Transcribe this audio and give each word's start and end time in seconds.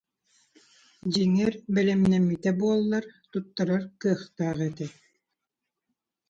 Дьиҥэр, 1.13 1.53
бэлэмнэммитэ 1.73 2.51
буоллар 2.59 3.03
туттарар 3.31 3.83
кыахтаах 3.99 4.59
этэ 4.69 4.87